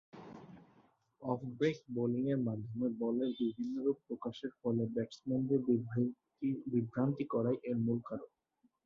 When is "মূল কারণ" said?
7.85-8.29